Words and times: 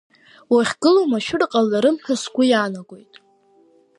Уахьгылоу 0.53 1.07
машәыр 1.11 1.43
ҟаларым 1.51 1.95
ҳәа 2.03 2.15
сгәы 2.21 2.43
иаанагоит… 2.47 3.13